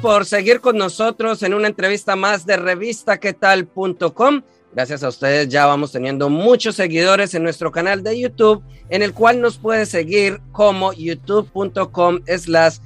Por 0.00 0.26
seguir 0.26 0.60
con 0.60 0.76
nosotros 0.76 1.42
en 1.42 1.54
una 1.54 1.68
entrevista 1.68 2.16
más 2.16 2.46
de 2.46 2.56
revistaquetal.com. 2.56 4.42
Gracias 4.72 5.02
a 5.02 5.08
ustedes 5.08 5.48
ya 5.48 5.66
vamos 5.66 5.92
teniendo 5.92 6.28
muchos 6.28 6.76
seguidores 6.76 7.34
en 7.34 7.42
nuestro 7.42 7.72
canal 7.72 8.02
de 8.02 8.18
YouTube, 8.18 8.62
en 8.90 9.02
el 9.02 9.14
cual 9.14 9.40
nos 9.40 9.58
puede 9.58 9.86
seguir 9.86 10.40
como 10.52 10.92
youtube.com 10.92 12.20
slash. 12.26 12.78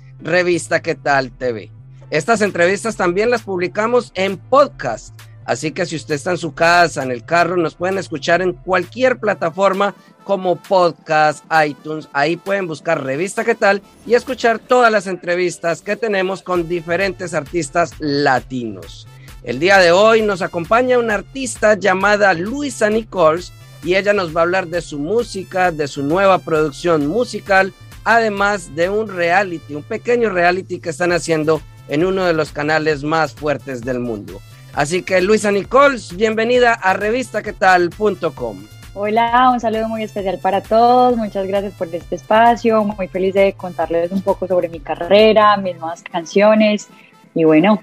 Estas 2.10 2.42
entrevistas 2.42 2.96
también 2.96 3.30
las 3.30 3.42
publicamos 3.42 4.12
en 4.14 4.36
podcast, 4.36 5.18
así 5.46 5.72
que 5.72 5.86
si 5.86 5.96
usted 5.96 6.14
está 6.14 6.32
en 6.32 6.38
su 6.38 6.54
casa, 6.54 7.02
en 7.02 7.10
el 7.10 7.24
carro, 7.24 7.56
nos 7.56 7.74
pueden 7.74 7.98
escuchar 7.98 8.42
en 8.42 8.52
cualquier 8.52 9.18
plataforma 9.18 9.94
como 10.30 10.54
podcast, 10.54 11.44
iTunes, 11.66 12.08
ahí 12.12 12.36
pueden 12.36 12.68
buscar 12.68 13.02
revista 13.02 13.44
que 13.44 13.56
tal 13.56 13.82
y 14.06 14.14
escuchar 14.14 14.60
todas 14.60 14.92
las 14.92 15.08
entrevistas 15.08 15.82
que 15.82 15.96
tenemos 15.96 16.40
con 16.40 16.68
diferentes 16.68 17.34
artistas 17.34 17.94
latinos. 17.98 19.08
El 19.42 19.58
día 19.58 19.78
de 19.78 19.90
hoy 19.90 20.22
nos 20.22 20.40
acompaña 20.40 21.00
una 21.00 21.14
artista 21.14 21.74
llamada 21.74 22.32
Luisa 22.32 22.88
Nichols 22.90 23.52
y 23.82 23.96
ella 23.96 24.12
nos 24.12 24.32
va 24.32 24.42
a 24.42 24.44
hablar 24.44 24.68
de 24.68 24.82
su 24.82 25.00
música, 25.00 25.72
de 25.72 25.88
su 25.88 26.04
nueva 26.04 26.38
producción 26.38 27.08
musical, 27.08 27.72
además 28.04 28.76
de 28.76 28.88
un 28.88 29.08
reality, 29.08 29.74
un 29.74 29.82
pequeño 29.82 30.30
reality 30.30 30.78
que 30.78 30.90
están 30.90 31.10
haciendo 31.10 31.60
en 31.88 32.04
uno 32.04 32.24
de 32.24 32.34
los 32.34 32.52
canales 32.52 33.02
más 33.02 33.32
fuertes 33.32 33.80
del 33.80 33.98
mundo. 33.98 34.40
Así 34.74 35.02
que 35.02 35.20
Luisa 35.22 35.50
Nichols, 35.50 36.14
bienvenida 36.14 36.74
a 36.74 36.92
revistaquetal.com. 36.92 38.79
Hola, 38.94 39.50
un 39.52 39.60
saludo 39.60 39.88
muy 39.88 40.02
especial 40.02 40.38
para 40.38 40.60
todos. 40.60 41.16
Muchas 41.16 41.46
gracias 41.46 41.74
por 41.74 41.94
este 41.94 42.16
espacio. 42.16 42.84
Muy 42.84 43.08
feliz 43.08 43.34
de 43.34 43.52
contarles 43.52 44.10
un 44.10 44.22
poco 44.22 44.48
sobre 44.48 44.68
mi 44.68 44.80
carrera, 44.80 45.56
mis 45.56 45.76
nuevas 45.76 46.02
canciones 46.02 46.88
y 47.34 47.44
bueno, 47.44 47.80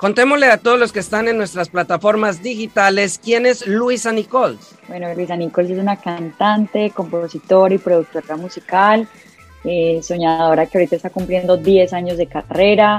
Contémosle 0.00 0.46
a 0.46 0.56
todos 0.56 0.78
los 0.78 0.92
que 0.92 0.98
están 0.98 1.28
en 1.28 1.36
nuestras 1.36 1.68
plataformas 1.68 2.42
digitales 2.42 3.20
quién 3.22 3.44
es 3.44 3.66
Luisa 3.66 4.12
Nichols. 4.12 4.74
Bueno, 4.88 5.12
Luisa 5.12 5.36
Nichols 5.36 5.68
es 5.68 5.78
una 5.78 5.96
cantante, 5.96 6.88
compositora 6.88 7.74
y 7.74 7.76
productora 7.76 8.38
musical, 8.38 9.06
eh, 9.62 10.00
soñadora 10.02 10.64
que 10.64 10.78
ahorita 10.78 10.96
está 10.96 11.10
cumpliendo 11.10 11.58
10 11.58 11.92
años 11.92 12.16
de 12.16 12.26
carrera, 12.26 12.98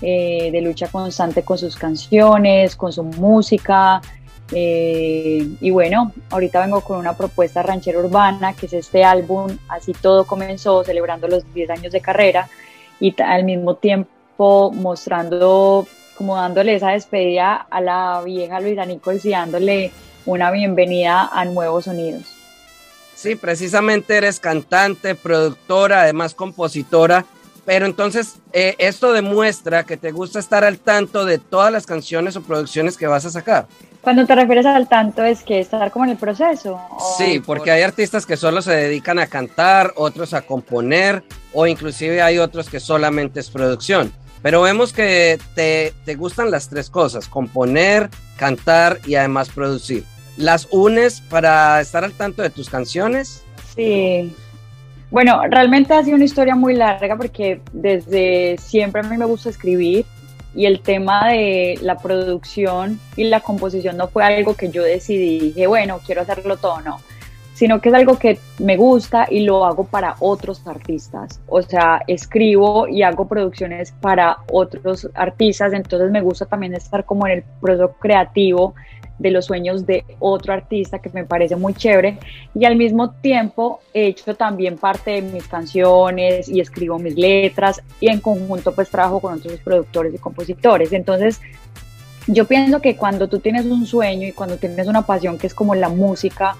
eh, 0.00 0.48
de 0.50 0.62
lucha 0.62 0.88
constante 0.88 1.42
con 1.42 1.58
sus 1.58 1.76
canciones, 1.76 2.76
con 2.76 2.94
su 2.94 3.04
música. 3.04 4.00
Eh, 4.52 5.46
y 5.60 5.70
bueno, 5.70 6.12
ahorita 6.30 6.60
vengo 6.60 6.80
con 6.80 6.98
una 6.98 7.16
propuesta 7.16 7.62
ranchera 7.62 7.98
urbana, 7.98 8.54
que 8.54 8.66
es 8.66 8.72
este 8.72 9.04
álbum, 9.04 9.58
así 9.68 9.92
todo 9.92 10.26
comenzó, 10.26 10.84
celebrando 10.84 11.28
los 11.28 11.52
10 11.52 11.70
años 11.70 11.92
de 11.92 12.00
carrera 12.00 12.48
y 13.00 13.14
al 13.20 13.44
mismo 13.44 13.74
tiempo 13.76 14.72
mostrando 14.72 15.86
como 16.16 16.34
dándole 16.34 16.74
esa 16.74 16.90
despedida 16.90 17.54
a 17.70 17.80
la 17.80 18.22
vieja 18.24 18.60
Luisa 18.60 18.84
Nichols 18.84 19.24
y 19.24 19.30
dándole 19.30 19.92
una 20.26 20.50
bienvenida 20.50 21.28
a 21.32 21.44
nuevos 21.44 21.84
sonidos. 21.84 22.24
Sí, 23.14 23.34
precisamente 23.34 24.16
eres 24.16 24.40
cantante, 24.40 25.14
productora, 25.14 26.02
además 26.02 26.34
compositora, 26.34 27.24
pero 27.64 27.86
entonces 27.86 28.36
eh, 28.52 28.74
esto 28.78 29.12
demuestra 29.12 29.84
que 29.84 29.96
te 29.96 30.10
gusta 30.10 30.38
estar 30.38 30.64
al 30.64 30.78
tanto 30.78 31.24
de 31.24 31.38
todas 31.38 31.72
las 31.72 31.86
canciones 31.86 32.36
o 32.36 32.42
producciones 32.42 32.96
que 32.96 33.06
vas 33.06 33.24
a 33.24 33.30
sacar. 33.30 33.66
Cuando 34.08 34.24
te 34.24 34.34
refieres 34.34 34.64
al 34.64 34.88
tanto 34.88 35.22
es 35.22 35.42
que 35.42 35.60
estar 35.60 35.90
como 35.90 36.06
en 36.06 36.12
el 36.12 36.16
proceso. 36.16 36.80
Sí, 37.18 37.42
porque 37.44 37.70
hay 37.72 37.82
artistas 37.82 38.24
que 38.24 38.38
solo 38.38 38.62
se 38.62 38.74
dedican 38.74 39.18
a 39.18 39.26
cantar, 39.26 39.92
otros 39.96 40.32
a 40.32 40.40
componer 40.40 41.22
o 41.52 41.66
inclusive 41.66 42.22
hay 42.22 42.38
otros 42.38 42.70
que 42.70 42.80
solamente 42.80 43.38
es 43.38 43.50
producción. 43.50 44.10
Pero 44.40 44.62
vemos 44.62 44.94
que 44.94 45.38
te, 45.54 45.92
te 46.06 46.14
gustan 46.14 46.50
las 46.50 46.70
tres 46.70 46.88
cosas, 46.88 47.28
componer, 47.28 48.08
cantar 48.38 48.98
y 49.04 49.16
además 49.16 49.50
producir. 49.50 50.04
¿Las 50.38 50.68
unes 50.70 51.20
para 51.20 51.78
estar 51.82 52.02
al 52.02 52.12
tanto 52.14 52.40
de 52.40 52.48
tus 52.48 52.70
canciones? 52.70 53.42
Sí. 53.76 54.34
Bueno, 55.10 55.42
realmente 55.50 55.92
ha 55.92 56.02
sido 56.02 56.16
una 56.16 56.24
historia 56.24 56.54
muy 56.54 56.74
larga 56.74 57.14
porque 57.14 57.60
desde 57.74 58.56
siempre 58.56 59.02
a 59.02 59.04
mí 59.04 59.18
me 59.18 59.26
gusta 59.26 59.50
escribir 59.50 60.06
y 60.58 60.66
el 60.66 60.80
tema 60.80 61.28
de 61.28 61.78
la 61.82 61.98
producción 61.98 62.98
y 63.14 63.22
la 63.24 63.38
composición 63.38 63.96
no 63.96 64.08
fue 64.08 64.24
algo 64.24 64.56
que 64.56 64.70
yo 64.70 64.82
decidí, 64.82 65.38
dije, 65.38 65.68
bueno, 65.68 66.00
quiero 66.04 66.22
hacerlo 66.22 66.56
todo, 66.56 66.80
no 66.80 66.98
sino 67.54 67.80
que 67.80 67.88
es 67.88 67.94
algo 67.96 68.20
que 68.20 68.38
me 68.60 68.76
gusta 68.76 69.26
y 69.28 69.40
lo 69.40 69.64
hago 69.64 69.82
para 69.82 70.14
otros 70.20 70.64
artistas. 70.64 71.40
O 71.48 71.60
sea, 71.60 72.02
escribo 72.06 72.86
y 72.86 73.02
hago 73.02 73.26
producciones 73.26 73.90
para 74.00 74.38
otros 74.52 75.08
artistas, 75.14 75.72
entonces 75.72 76.12
me 76.12 76.20
gusta 76.20 76.46
también 76.46 76.74
estar 76.74 77.04
como 77.04 77.26
en 77.26 77.38
el 77.38 77.44
proceso 77.60 77.96
creativo 77.98 78.76
de 79.18 79.30
los 79.30 79.46
sueños 79.46 79.86
de 79.86 80.04
otro 80.18 80.52
artista 80.52 81.00
que 81.00 81.10
me 81.10 81.24
parece 81.24 81.56
muy 81.56 81.74
chévere 81.74 82.18
y 82.54 82.64
al 82.64 82.76
mismo 82.76 83.10
tiempo 83.10 83.80
he 83.92 84.06
hecho 84.06 84.34
también 84.34 84.78
parte 84.78 85.10
de 85.10 85.22
mis 85.22 85.46
canciones 85.48 86.48
y 86.48 86.60
escribo 86.60 86.98
mis 86.98 87.16
letras 87.16 87.82
y 88.00 88.08
en 88.08 88.20
conjunto 88.20 88.72
pues 88.74 88.90
trabajo 88.90 89.20
con 89.20 89.34
otros 89.34 89.58
productores 89.60 90.14
y 90.14 90.18
compositores. 90.18 90.92
Entonces 90.92 91.40
yo 92.26 92.46
pienso 92.46 92.80
que 92.80 92.96
cuando 92.96 93.28
tú 93.28 93.38
tienes 93.38 93.64
un 93.66 93.86
sueño 93.86 94.28
y 94.28 94.32
cuando 94.32 94.56
tienes 94.56 94.86
una 94.86 95.02
pasión 95.02 95.38
que 95.38 95.46
es 95.46 95.54
como 95.54 95.74
la 95.74 95.88
música, 95.88 96.56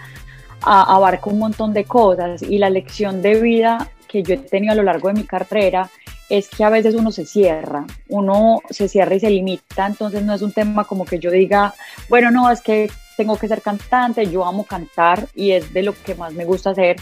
abarca 0.63 1.31
un 1.31 1.39
montón 1.39 1.73
de 1.73 1.85
cosas 1.85 2.43
y 2.43 2.59
la 2.59 2.71
lección 2.71 3.23
de 3.23 3.41
vida 3.41 3.91
que 4.09 4.23
yo 4.23 4.35
he 4.35 4.39
tenido 4.39 4.73
a 4.73 4.77
lo 4.77 4.83
largo 4.83 5.09
de 5.09 5.15
mi 5.15 5.25
carrera 5.25 5.91
es 6.29 6.49
que 6.49 6.65
a 6.65 6.71
veces 6.71 6.95
uno 6.95 7.11
se 7.11 7.25
cierra, 7.25 7.87
uno 8.09 8.61
se 8.69 8.89
cierra 8.89 9.15
y 9.15 9.21
se 9.21 9.31
limita, 9.31 9.87
entonces 9.87 10.23
no 10.23 10.35
es 10.35 10.43
un 10.43 10.53
tema 10.53 10.85
como 10.85 11.05
que 11.05 11.19
yo 11.19 11.31
diga, 11.31 11.75
bueno, 12.09 12.31
no, 12.31 12.51
es 12.51 12.61
que 12.61 12.91
tengo 13.17 13.37
que 13.37 13.49
ser 13.49 13.63
cantante, 13.63 14.31
yo 14.31 14.45
amo 14.45 14.65
cantar 14.65 15.27
y 15.35 15.53
es 15.53 15.73
de 15.73 15.83
lo 15.83 15.95
que 15.95 16.15
más 16.15 16.33
me 16.35 16.45
gusta 16.45 16.71
hacer, 16.71 16.97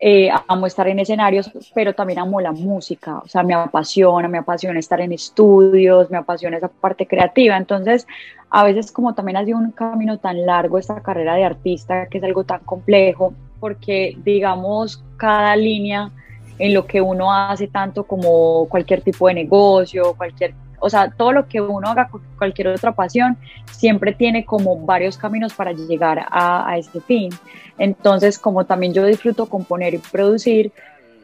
eh, 0.00 0.28
amo 0.46 0.66
estar 0.66 0.86
en 0.86 0.98
escenarios, 0.98 1.50
pero 1.74 1.94
también 1.94 2.18
amo 2.18 2.40
la 2.40 2.52
música, 2.52 3.18
o 3.18 3.26
sea, 3.26 3.42
me 3.42 3.54
apasiona, 3.54 4.28
me 4.28 4.38
apasiona 4.38 4.78
estar 4.78 5.00
en 5.00 5.12
estudios, 5.12 6.10
me 6.10 6.18
apasiona 6.18 6.58
esa 6.58 6.68
parte 6.68 7.06
creativa, 7.06 7.56
entonces 7.56 8.06
a 8.50 8.64
veces 8.64 8.92
como 8.92 9.14
también 9.14 9.38
ha 9.38 9.44
sido 9.44 9.58
un 9.58 9.72
camino 9.72 10.18
tan 10.18 10.44
largo 10.44 10.78
esta 10.78 11.02
carrera 11.02 11.34
de 11.34 11.44
artista, 11.44 12.06
que 12.06 12.18
es 12.18 12.24
algo 12.24 12.44
tan 12.44 12.60
complejo, 12.60 13.32
porque 13.60 14.16
digamos 14.24 15.02
cada 15.16 15.56
línea 15.56 16.12
en 16.58 16.74
lo 16.74 16.86
que 16.86 17.00
uno 17.00 17.32
hace 17.32 17.68
tanto 17.68 18.04
como 18.04 18.68
cualquier 18.68 19.00
tipo 19.02 19.28
de 19.28 19.34
negocio, 19.34 20.14
cualquier, 20.14 20.54
o 20.80 20.90
sea, 20.90 21.10
todo 21.10 21.32
lo 21.32 21.46
que 21.46 21.60
uno 21.60 21.88
haga, 21.88 22.10
cualquier 22.36 22.68
otra 22.68 22.92
pasión, 22.92 23.36
siempre 23.70 24.12
tiene 24.12 24.44
como 24.44 24.76
varios 24.84 25.16
caminos 25.16 25.54
para 25.54 25.72
llegar 25.72 26.26
a, 26.30 26.76
este 26.78 27.00
fin. 27.00 27.30
Entonces, 27.78 28.38
como 28.38 28.66
también 28.66 28.92
yo 28.92 29.04
disfruto 29.04 29.46
componer 29.46 29.94
y 29.94 29.98
producir, 29.98 30.72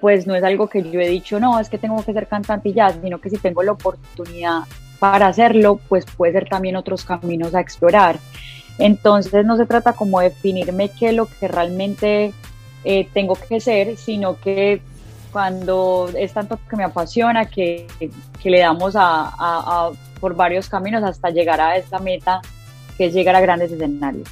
pues 0.00 0.26
no 0.26 0.34
es 0.34 0.44
algo 0.44 0.68
que 0.68 0.82
yo 0.82 1.00
he 1.00 1.08
dicho, 1.08 1.40
no, 1.40 1.58
es 1.58 1.68
que 1.68 1.78
tengo 1.78 2.02
que 2.04 2.12
ser 2.12 2.26
cantante 2.26 2.68
y 2.68 2.74
ya, 2.74 2.90
sino 2.90 3.20
que 3.20 3.30
si 3.30 3.38
tengo 3.38 3.62
la 3.62 3.72
oportunidad 3.72 4.62
para 4.98 5.28
hacerlo, 5.28 5.80
pues 5.88 6.04
puede 6.04 6.32
ser 6.32 6.48
también 6.48 6.76
otros 6.76 7.04
caminos 7.04 7.54
a 7.54 7.60
explorar. 7.60 8.18
Entonces 8.78 9.44
no 9.44 9.56
se 9.56 9.66
trata 9.66 9.92
como 9.92 10.20
definirme 10.20 10.90
qué 10.90 11.08
es 11.08 11.14
lo 11.14 11.26
que 11.26 11.48
realmente 11.48 12.32
eh, 12.84 13.08
tengo 13.12 13.34
que 13.34 13.60
ser, 13.60 13.96
sino 13.96 14.38
que 14.40 14.82
cuando 15.34 16.08
es 16.16 16.32
tanto 16.32 16.60
que 16.70 16.76
me 16.76 16.84
apasiona 16.84 17.46
que, 17.46 17.88
que 18.40 18.50
le 18.50 18.60
damos 18.60 18.94
a, 18.96 19.90
por 20.20 20.36
varios 20.36 20.68
caminos 20.68 21.02
hasta 21.02 21.30
llegar 21.30 21.60
a 21.60 21.76
esta 21.76 21.98
meta 21.98 22.40
que 22.96 23.06
es 23.06 23.14
llegar 23.14 23.34
a 23.34 23.40
grandes 23.40 23.72
escenarios. 23.72 24.28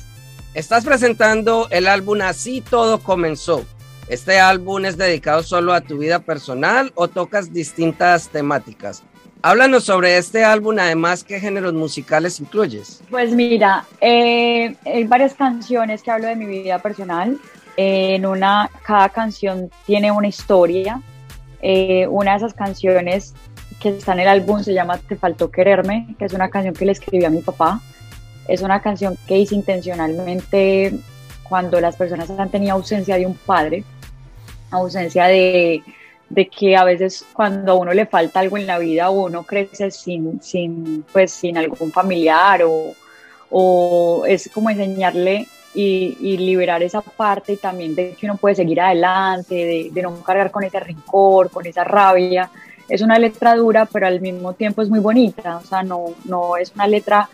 Estás 0.55 0.85
presentando 0.85 1.67
el 1.71 1.89
álbum 1.89 2.21
Así 2.21 2.61
todo 2.61 3.01
comenzó. 3.01 3.65
¿Este 4.07 4.39
álbum 4.39 4.85
es 4.85 4.97
dedicado 4.97 5.43
solo 5.43 5.75
a 5.75 5.81
tu 5.81 5.99
vida 5.99 6.21
personal 6.21 6.93
o 6.95 7.09
tocas 7.09 7.53
distintas 7.53 8.29
temáticas? 8.29 9.03
Háblanos 9.43 9.83
sobre 9.83 10.19
este 10.19 10.45
álbum, 10.45 10.79
además, 10.79 11.25
¿qué 11.25 11.41
géneros 11.41 11.73
musicales 11.73 12.39
incluyes? 12.39 13.03
Pues 13.11 13.33
mira, 13.33 13.87
eh, 14.01 14.77
hay 14.85 15.03
varias 15.03 15.35
canciones 15.35 16.01
que 16.05 16.13
hablo 16.13 16.29
de 16.29 16.37
mi 16.37 16.47
vida 16.47 16.79
personal. 16.79 17.41
En 17.77 18.27
una, 18.27 18.71
cada 18.83 19.09
canción 19.09 19.71
tiene 19.87 20.11
una 20.11 20.29
historia. 20.29 21.01
Eh, 21.61 22.07
una 22.09 22.33
de 22.33 22.37
esas 22.39 22.55
canciones 22.55 23.35
que 23.81 23.91
está 23.91 24.13
en 24.13 24.21
el 24.21 24.29
álbum 24.29 24.63
se 24.63 24.75
llama 24.75 24.99
Te 24.99 25.17
faltó 25.17 25.51
quererme, 25.51 26.15
que 26.19 26.25
es 26.25 26.33
una 26.33 26.51
canción 26.51 26.75
que 26.75 26.87
le 26.87 26.93
escribí 26.93 27.25
a 27.25 27.31
mi 27.31 27.41
papá. 27.41 27.81
Es 28.49 28.63
una 28.63 28.81
canción 28.81 29.17
que 29.27 29.39
hice 29.39 29.55
intencionalmente 29.55 30.93
cuando 31.49 31.81
las 31.81 31.97
personas 31.97 32.31
han 32.31 32.51
tenido 32.51 32.75
ausencia 32.75 33.17
de 33.17 33.27
un 33.27 33.35
padre, 33.35 33.85
ausencia 34.71 35.27
de, 35.27 35.83
de 36.29 36.49
que 36.49 36.77
a 36.77 36.85
veces 36.85 37.25
cuando 37.33 37.73
a 37.73 37.75
uno 37.75 37.93
le 37.93 38.07
falta 38.07 38.41
algo 38.41 38.57
en 38.57 38.67
la 38.67 38.79
vida 38.79 39.11
uno 39.11 39.43
crece 39.43 39.91
sin, 39.91 40.43
sin, 40.43 41.05
pues, 41.13 41.31
sin 41.31 41.59
algún 41.59 41.93
familiar 41.93 42.63
o, 42.63 42.95
o 43.51 44.25
es 44.27 44.51
como 44.53 44.71
enseñarle 44.71 45.47
y, 45.75 46.17
y, 46.21 46.37
liberar 46.37 46.83
esa 46.83 47.01
parte 47.01 47.57
también 47.57 47.95
de 47.95 48.15
que 48.15 48.27
uno 48.27 48.37
puede 48.37 48.55
seguir 48.55 48.81
adelante, 48.81 49.55
de, 49.55 49.91
de, 49.93 50.03
no 50.03 50.15
cargar 50.23 50.51
con 50.51 50.65
ese 50.65 50.79
rencor, 50.81 51.51
con 51.51 51.67
esa 51.67 51.85
rabia. 51.85 52.51
Es 52.89 53.01
una 53.01 53.19
letra 53.19 53.55
dura, 53.55 53.87
pero 53.87 54.07
al 54.07 54.21
mismo 54.21 54.53
tiempo 54.53 54.83
es 54.83 54.91
muy 54.91 55.01
bonita, 55.01 55.57
o 55.57 55.65
sea, 55.65 55.83
no, 55.83 56.15
no 56.25 56.57
es 56.57 56.73
una 56.75 56.87
letra 56.87 57.29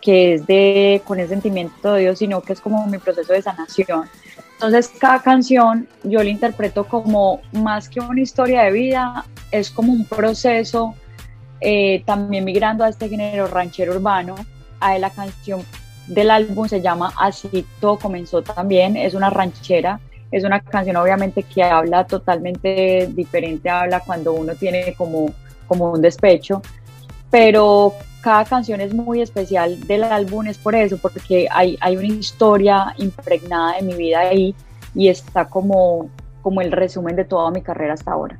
que 0.00 0.34
es 0.34 0.46
de 0.46 1.02
con 1.04 1.18
el 1.18 1.28
sentimiento 1.28 1.94
de 1.94 2.02
Dios, 2.02 2.18
sino 2.18 2.40
que 2.40 2.52
es 2.52 2.60
como 2.60 2.86
mi 2.86 2.98
proceso 2.98 3.32
de 3.32 3.42
sanación. 3.42 4.08
Entonces, 4.52 4.90
cada 4.98 5.22
canción 5.22 5.88
yo 6.02 6.22
la 6.22 6.30
interpreto 6.30 6.84
como 6.84 7.40
más 7.52 7.88
que 7.88 8.00
una 8.00 8.20
historia 8.20 8.62
de 8.62 8.72
vida, 8.72 9.24
es 9.50 9.70
como 9.70 9.92
un 9.92 10.04
proceso, 10.04 10.94
eh, 11.60 12.02
también 12.04 12.44
migrando 12.44 12.84
a 12.84 12.88
este 12.88 13.08
género 13.08 13.46
ranchero 13.46 13.94
urbano. 13.94 14.34
A 14.80 14.96
la 14.98 15.10
canción 15.10 15.64
del 16.08 16.30
álbum 16.30 16.66
se 16.68 16.80
llama 16.80 17.12
Así 17.18 17.66
todo 17.80 17.98
comenzó 17.98 18.42
también, 18.42 18.96
es 18.96 19.14
una 19.14 19.30
ranchera, 19.30 20.00
es 20.30 20.44
una 20.44 20.60
canción 20.60 20.96
obviamente 20.96 21.42
que 21.42 21.62
habla 21.62 22.06
totalmente 22.06 23.08
diferente, 23.14 23.70
habla 23.70 24.00
cuando 24.00 24.32
uno 24.32 24.54
tiene 24.54 24.94
como, 24.94 25.32
como 25.66 25.92
un 25.92 26.02
despecho, 26.02 26.62
pero 27.30 27.94
cada 28.20 28.44
canción 28.44 28.80
es 28.80 28.92
muy 28.92 29.22
especial 29.22 29.86
del 29.86 30.04
álbum, 30.04 30.46
es 30.46 30.58
por 30.58 30.74
eso, 30.74 30.98
porque 30.98 31.46
hay, 31.50 31.78
hay 31.80 31.96
una 31.96 32.06
historia 32.08 32.94
impregnada 32.98 33.76
de 33.76 33.82
mi 33.82 33.94
vida 33.94 34.20
ahí 34.20 34.54
y 34.94 35.08
está 35.08 35.46
como, 35.46 36.10
como 36.42 36.60
el 36.60 36.72
resumen 36.72 37.16
de 37.16 37.24
toda 37.24 37.50
mi 37.50 37.62
carrera 37.62 37.94
hasta 37.94 38.12
ahora. 38.12 38.38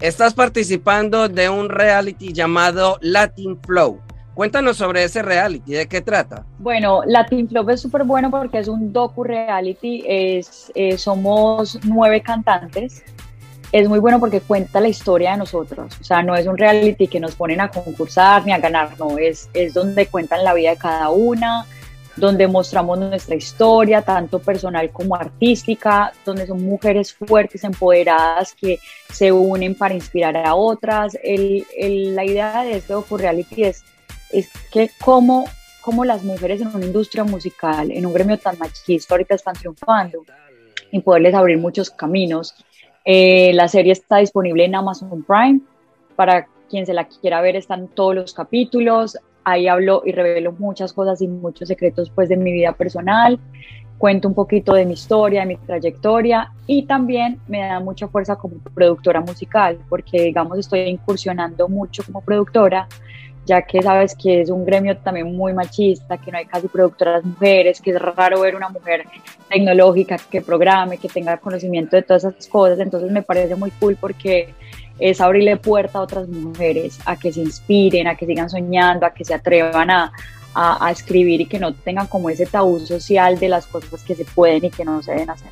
Estás 0.00 0.34
participando 0.34 1.28
de 1.28 1.48
un 1.48 1.68
reality 1.68 2.32
llamado 2.32 2.98
Latin 3.00 3.56
Flow. 3.62 4.00
Cuéntanos 4.34 4.78
sobre 4.78 5.04
ese 5.04 5.22
reality, 5.22 5.72
¿de 5.72 5.86
qué 5.86 6.00
trata? 6.00 6.44
Bueno, 6.58 7.02
Latin 7.06 7.48
Flow 7.48 7.68
es 7.70 7.80
súper 7.80 8.04
bueno 8.04 8.30
porque 8.30 8.58
es 8.58 8.68
un 8.68 8.92
docu 8.92 9.24
reality, 9.24 10.04
es, 10.06 10.72
eh, 10.74 10.96
somos 10.96 11.78
nueve 11.84 12.22
cantantes 12.22 13.02
es 13.72 13.88
muy 13.88 13.98
bueno 13.98 14.20
porque 14.20 14.40
cuenta 14.40 14.80
la 14.80 14.88
historia 14.88 15.32
de 15.32 15.38
nosotros. 15.38 15.96
O 15.98 16.04
sea, 16.04 16.22
no 16.22 16.36
es 16.36 16.46
un 16.46 16.58
reality 16.58 17.08
que 17.08 17.18
nos 17.18 17.34
ponen 17.34 17.60
a 17.60 17.70
concursar 17.70 18.44
ni 18.44 18.52
a 18.52 18.58
ganar, 18.58 18.90
no, 18.98 19.16
es, 19.16 19.48
es 19.54 19.72
donde 19.72 20.06
cuentan 20.06 20.44
la 20.44 20.52
vida 20.52 20.70
de 20.70 20.76
cada 20.76 21.08
una, 21.08 21.64
donde 22.14 22.46
mostramos 22.46 22.98
nuestra 22.98 23.34
historia, 23.34 24.02
tanto 24.02 24.38
personal 24.38 24.90
como 24.90 25.16
artística, 25.16 26.12
donde 26.26 26.46
son 26.46 26.62
mujeres 26.62 27.14
fuertes, 27.14 27.64
empoderadas, 27.64 28.54
que 28.54 28.78
se 29.10 29.32
unen 29.32 29.74
para 29.74 29.94
inspirar 29.94 30.36
a 30.36 30.54
otras. 30.54 31.16
El, 31.22 31.64
el, 31.74 32.14
la 32.14 32.26
idea 32.26 32.64
de 32.64 32.76
este 32.76 32.92
docu-reality 32.92 33.64
es, 33.64 33.84
es 34.32 34.50
que 34.70 34.90
cómo, 35.00 35.44
cómo 35.82 36.04
las 36.04 36.24
mujeres 36.24 36.60
en 36.60 36.68
una 36.68 36.84
industria 36.84 37.24
musical, 37.24 37.90
en 37.90 38.06
un 38.06 38.12
gremio 38.12 38.38
tan 38.38 38.58
machista, 38.58 39.14
ahorita 39.14 39.34
están 39.34 39.54
triunfando 39.54 40.24
y 40.90 41.00
poderles 41.00 41.34
abrir 41.34 41.58
muchos 41.58 41.90
caminos 41.90 42.54
eh, 43.04 43.52
la 43.54 43.68
serie 43.68 43.92
está 43.92 44.18
disponible 44.18 44.64
en 44.64 44.74
Amazon 44.74 45.22
Prime. 45.22 45.60
Para 46.16 46.46
quien 46.68 46.86
se 46.86 46.94
la 46.94 47.06
quiera 47.06 47.40
ver, 47.40 47.56
están 47.56 47.88
todos 47.88 48.14
los 48.14 48.34
capítulos. 48.34 49.18
Ahí 49.44 49.66
hablo 49.66 50.02
y 50.04 50.12
revelo 50.12 50.52
muchas 50.52 50.92
cosas 50.92 51.20
y 51.20 51.28
muchos 51.28 51.68
secretos 51.68 52.10
pues, 52.10 52.28
de 52.28 52.36
mi 52.36 52.52
vida 52.52 52.72
personal. 52.72 53.38
Cuento 53.98 54.28
un 54.28 54.34
poquito 54.34 54.74
de 54.74 54.84
mi 54.84 54.94
historia, 54.94 55.40
de 55.40 55.46
mi 55.46 55.56
trayectoria 55.56 56.52
y 56.66 56.86
también 56.86 57.40
me 57.46 57.60
da 57.60 57.78
mucha 57.78 58.08
fuerza 58.08 58.34
como 58.36 58.56
productora 58.74 59.20
musical, 59.20 59.78
porque 59.88 60.22
digamos 60.22 60.58
estoy 60.58 60.80
incursionando 60.80 61.68
mucho 61.68 62.02
como 62.02 62.20
productora 62.20 62.88
ya 63.44 63.62
que 63.62 63.82
sabes 63.82 64.14
que 64.14 64.40
es 64.40 64.50
un 64.50 64.64
gremio 64.64 64.96
también 64.96 65.34
muy 65.34 65.52
machista, 65.52 66.16
que 66.18 66.30
no 66.30 66.38
hay 66.38 66.46
casi 66.46 66.68
productoras 66.68 67.24
mujeres, 67.24 67.80
que 67.80 67.90
es 67.90 68.00
raro 68.00 68.40
ver 68.40 68.54
una 68.54 68.68
mujer 68.68 69.04
tecnológica 69.48 70.16
que 70.30 70.40
programe, 70.40 70.98
que 70.98 71.08
tenga 71.08 71.36
conocimiento 71.38 71.96
de 71.96 72.02
todas 72.02 72.24
esas 72.24 72.46
cosas, 72.46 72.78
entonces 72.78 73.10
me 73.10 73.22
parece 73.22 73.56
muy 73.56 73.70
cool 73.72 73.96
porque 74.00 74.54
es 74.98 75.20
abrirle 75.20 75.56
puerta 75.56 75.98
a 75.98 76.02
otras 76.02 76.28
mujeres, 76.28 76.98
a 77.04 77.16
que 77.16 77.32
se 77.32 77.40
inspiren, 77.40 78.06
a 78.06 78.14
que 78.14 78.26
sigan 78.26 78.48
soñando, 78.48 79.06
a 79.06 79.12
que 79.12 79.24
se 79.24 79.34
atrevan 79.34 79.90
a, 79.90 80.12
a, 80.54 80.86
a 80.86 80.90
escribir 80.92 81.40
y 81.40 81.46
que 81.46 81.58
no 81.58 81.74
tengan 81.74 82.06
como 82.06 82.30
ese 82.30 82.46
tabú 82.46 82.78
social 82.80 83.38
de 83.38 83.48
las 83.48 83.66
cosas 83.66 84.02
que 84.04 84.14
se 84.14 84.24
pueden 84.24 84.66
y 84.66 84.70
que 84.70 84.84
no 84.84 85.02
se 85.02 85.12
deben 85.12 85.30
hacer. 85.30 85.50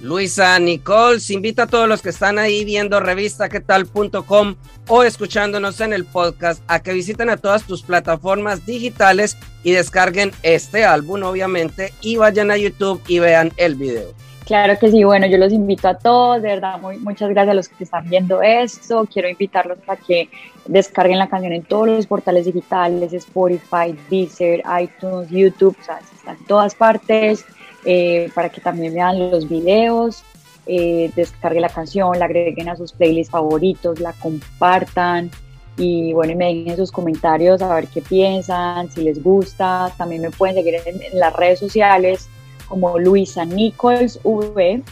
Luisa 0.00 0.58
Nichols 0.58 1.30
invita 1.30 1.64
a 1.64 1.66
todos 1.66 1.86
los 1.86 2.00
que 2.00 2.08
están 2.08 2.38
ahí 2.38 2.64
viendo 2.64 3.00
revistaquetal.com 3.00 4.54
o 4.88 5.02
escuchándonos 5.02 5.80
en 5.82 5.92
el 5.92 6.06
podcast 6.06 6.62
a 6.68 6.80
que 6.80 6.94
visiten 6.94 7.28
a 7.28 7.36
todas 7.36 7.64
tus 7.64 7.82
plataformas 7.82 8.64
digitales 8.64 9.36
y 9.62 9.72
descarguen 9.72 10.32
este 10.42 10.84
álbum, 10.84 11.22
obviamente, 11.22 11.92
y 12.00 12.16
vayan 12.16 12.50
a 12.50 12.56
YouTube 12.56 13.02
y 13.08 13.18
vean 13.18 13.52
el 13.58 13.74
video. 13.74 14.14
Claro 14.46 14.76
que 14.80 14.90
sí, 14.90 15.04
bueno, 15.04 15.26
yo 15.26 15.36
los 15.36 15.52
invito 15.52 15.86
a 15.86 15.96
todos, 15.96 16.42
de 16.42 16.48
verdad, 16.48 16.80
muy, 16.80 16.96
muchas 16.98 17.28
gracias 17.28 17.52
a 17.52 17.54
los 17.54 17.68
que 17.68 17.84
están 17.84 18.08
viendo 18.08 18.42
esto. 18.42 19.06
Quiero 19.12 19.28
invitarlos 19.28 19.78
a 19.86 19.96
que 19.96 20.28
descarguen 20.66 21.18
la 21.18 21.28
canción 21.28 21.52
en 21.52 21.62
todos 21.62 21.88
los 21.88 22.06
portales 22.06 22.46
digitales, 22.46 23.12
Spotify, 23.12 23.96
Deezer, 24.08 24.62
iTunes, 24.80 25.28
YouTube, 25.28 25.76
o 25.78 25.84
sea, 25.84 26.00
están 26.16 26.36
en 26.36 26.44
todas 26.46 26.74
partes. 26.74 27.44
Eh, 27.84 28.30
para 28.34 28.50
que 28.50 28.60
también 28.60 28.94
vean 28.94 29.30
los 29.30 29.48
videos, 29.48 30.22
eh, 30.66 31.10
descarguen 31.16 31.62
la 31.62 31.68
canción, 31.68 32.18
la 32.18 32.26
agreguen 32.26 32.68
a 32.68 32.76
sus 32.76 32.92
playlists 32.92 33.30
favoritos, 33.30 34.00
la 34.00 34.12
compartan 34.12 35.30
y 35.76 36.12
bueno, 36.12 36.32
y 36.32 36.36
me 36.36 36.54
dejen 36.54 36.76
sus 36.76 36.92
comentarios 36.92 37.62
a 37.62 37.74
ver 37.74 37.86
qué 37.86 38.02
piensan, 38.02 38.90
si 38.90 39.02
les 39.02 39.22
gusta. 39.22 39.92
También 39.96 40.22
me 40.22 40.30
pueden 40.30 40.56
seguir 40.56 40.76
en, 40.84 41.18
las 41.18 41.34
redes 41.34 41.58
sociales 41.58 42.28
como 42.68 42.98
Luisa 42.98 43.44
Nichols 43.44 44.20
V, 44.22 44.82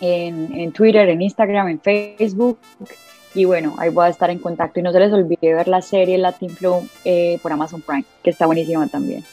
en, 0.00 0.54
en, 0.54 0.72
Twitter, 0.72 1.08
en 1.08 1.20
Instagram, 1.20 1.68
en 1.68 1.80
Facebook. 1.80 2.58
Y 3.34 3.44
bueno, 3.44 3.74
ahí 3.78 3.90
voy 3.90 4.06
a 4.06 4.08
estar 4.10 4.30
en 4.30 4.38
contacto. 4.38 4.78
Y 4.78 4.82
no 4.84 4.92
se 4.92 5.00
les 5.00 5.12
olvide 5.12 5.54
ver 5.54 5.66
la 5.66 5.82
serie 5.82 6.16
Latin 6.16 6.50
Flow 6.50 6.88
eh, 7.04 7.38
por 7.42 7.52
Amazon 7.52 7.82
Prime, 7.82 8.04
que 8.22 8.30
está 8.30 8.46
buenísima 8.46 8.86
también. 8.86 9.24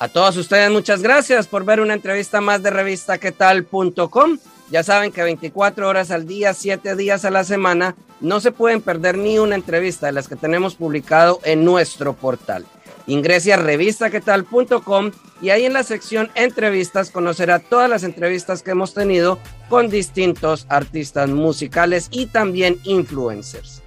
A 0.00 0.06
todos 0.06 0.36
ustedes, 0.36 0.70
muchas 0.70 1.02
gracias 1.02 1.48
por 1.48 1.64
ver 1.64 1.80
una 1.80 1.94
entrevista 1.94 2.40
más 2.40 2.62
de 2.62 2.70
revista 2.70 3.18
tal.com. 3.18 4.38
Ya 4.70 4.84
saben 4.84 5.10
que 5.10 5.24
24 5.24 5.88
horas 5.88 6.12
al 6.12 6.24
día, 6.24 6.54
7 6.54 6.94
días 6.94 7.24
a 7.24 7.30
la 7.30 7.42
semana, 7.42 7.96
no 8.20 8.38
se 8.38 8.52
pueden 8.52 8.80
perder 8.80 9.18
ni 9.18 9.40
una 9.40 9.56
entrevista 9.56 10.06
de 10.06 10.12
las 10.12 10.28
que 10.28 10.36
tenemos 10.36 10.76
publicado 10.76 11.40
en 11.42 11.64
nuestro 11.64 12.12
portal. 12.12 12.64
Ingrese 13.08 13.52
a 13.54 13.56
revistaquetal.com 13.56 15.10
y 15.40 15.50
ahí 15.50 15.64
en 15.64 15.72
la 15.72 15.82
sección 15.82 16.30
entrevistas 16.36 17.10
conocerá 17.10 17.58
todas 17.58 17.90
las 17.90 18.04
entrevistas 18.04 18.62
que 18.62 18.72
hemos 18.72 18.94
tenido 18.94 19.38
con 19.68 19.88
distintos 19.88 20.66
artistas 20.68 21.28
musicales 21.28 22.08
y 22.12 22.26
también 22.26 22.78
influencers. 22.84 23.82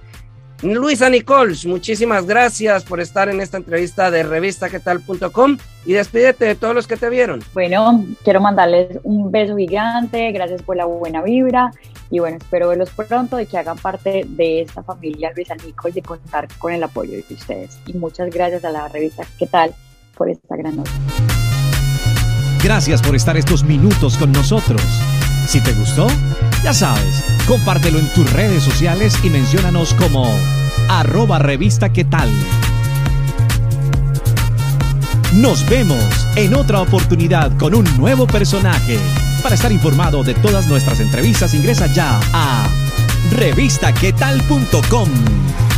Luisa 0.62 1.10
Nichols, 1.10 1.66
muchísimas 1.66 2.24
gracias 2.24 2.84
por 2.84 3.00
estar 3.00 3.28
en 3.28 3.40
esta 3.40 3.56
entrevista 3.56 4.12
de 4.12 4.22
revistaquetal.com 4.22 5.58
y 5.84 5.92
despídete 5.94 6.44
de 6.44 6.54
todos 6.54 6.72
los 6.72 6.86
que 6.86 6.96
te 6.96 7.10
vieron. 7.10 7.42
Bueno, 7.52 8.04
quiero 8.22 8.40
mandarles 8.40 9.00
un 9.02 9.32
beso 9.32 9.56
gigante, 9.56 10.30
gracias 10.30 10.62
por 10.62 10.76
la 10.76 10.84
buena 10.84 11.20
vibra 11.20 11.72
y 12.10 12.20
bueno, 12.20 12.36
espero 12.36 12.68
verlos 12.68 12.90
pronto 12.90 13.40
y 13.40 13.46
que 13.46 13.58
hagan 13.58 13.76
parte 13.76 14.24
de 14.28 14.62
esta 14.62 14.84
familia 14.84 15.32
Luisa 15.34 15.56
Nichols 15.56 15.96
y 15.96 16.02
contar 16.02 16.46
con 16.58 16.72
el 16.72 16.82
apoyo 16.84 17.12
de 17.12 17.34
ustedes. 17.34 17.78
Y 17.86 17.94
muchas 17.94 18.30
gracias 18.30 18.64
a 18.64 18.70
la 18.70 18.86
revista 18.86 19.24
¿Qué 19.38 19.48
tal? 19.48 19.74
por 20.16 20.30
esta 20.30 20.56
gran 20.56 20.76
nota. 20.76 20.90
Gracias 22.62 23.02
por 23.02 23.16
estar 23.16 23.36
estos 23.36 23.64
minutos 23.64 24.16
con 24.16 24.30
nosotros. 24.30 24.80
Si 25.48 25.60
te 25.60 25.72
gustó, 25.72 26.06
ya 26.62 26.72
sabes, 26.72 27.24
compártelo 27.46 27.98
en 27.98 28.12
tus 28.12 28.30
redes 28.32 28.62
sociales 28.62 29.16
y 29.22 29.30
menciónanos 29.30 29.94
como 29.94 30.32
arroba 30.88 31.38
revista 31.38 31.92
qué 31.92 32.04
tal. 32.04 32.30
Nos 35.34 35.68
vemos 35.68 36.04
en 36.36 36.54
otra 36.54 36.80
oportunidad 36.80 37.56
con 37.56 37.74
un 37.74 37.84
nuevo 37.96 38.26
personaje. 38.26 38.98
Para 39.42 39.54
estar 39.54 39.72
informado 39.72 40.22
de 40.22 40.34
todas 40.34 40.68
nuestras 40.68 41.00
entrevistas 41.00 41.54
ingresa 41.54 41.86
ya 41.86 42.20
a 42.32 42.68
revistaquetal.com. 43.30 45.71